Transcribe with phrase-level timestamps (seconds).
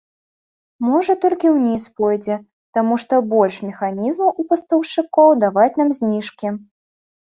[0.87, 2.39] Можа, толькі ўніз пойдзе,
[2.79, 6.47] таму што больш механізмаў у пастаўшчыкоў даваць нам зніжкі.